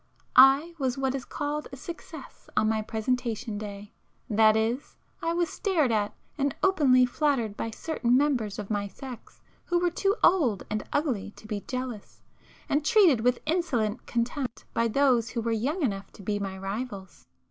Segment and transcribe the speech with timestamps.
[0.35, 3.93] I was what is called a 'success' on my presentation day.
[4.31, 9.41] That is, I was stared at, and openly flattered by certain members of my sex
[9.65, 12.23] who were too old and [p 410] ugly to be jealous,
[12.67, 17.27] and treated with insolent contempt by those who were young enough to be my rivals.